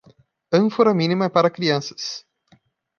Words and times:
Ânfora 0.61 0.95
mínima 0.95 1.25
é 1.25 1.29
para 1.29 1.47
crianças. 1.57 2.25